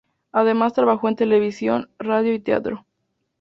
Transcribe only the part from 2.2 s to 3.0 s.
y teatro.